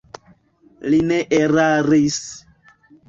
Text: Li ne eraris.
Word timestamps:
Li 0.93 1.01
ne 1.11 1.19
eraris. 1.41 2.21